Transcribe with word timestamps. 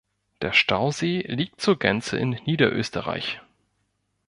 Der 0.41 0.51
Stausee 0.51 1.23
liegt 1.27 1.61
zur 1.61 1.77
Gänze 1.77 2.17
in 2.17 2.31
Niederösterreich. 2.47 3.39